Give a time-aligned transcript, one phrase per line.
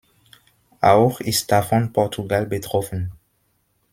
[0.81, 3.11] Auch ist davon Portugal betroffen.